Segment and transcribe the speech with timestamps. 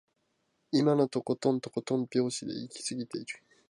[0.71, 3.27] 今のところとんとん拍子で行き過ぎている